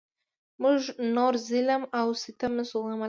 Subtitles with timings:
[0.61, 0.81] موږ
[1.15, 2.97] نور ظلم او ستم نشو زغملای.